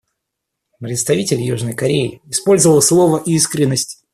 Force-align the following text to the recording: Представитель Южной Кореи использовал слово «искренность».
Представитель 0.79 1.39
Южной 1.41 1.75
Кореи 1.75 2.23
использовал 2.27 2.81
слово 2.81 3.21
«искренность». 3.23 4.03